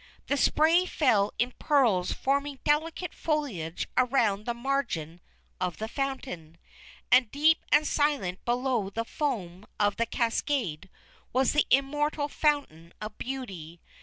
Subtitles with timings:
[0.25, 5.21] The spray fell in pearls forming delicate foliage around the margin
[5.59, 6.57] of the Fountain.
[7.11, 10.89] And deep and silent below the foam of the cascade
[11.33, 13.79] was the Immortal Fountain of Beauty.